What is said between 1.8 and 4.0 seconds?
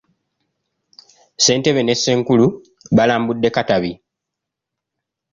ne Ssenkulu balambudde Katabi.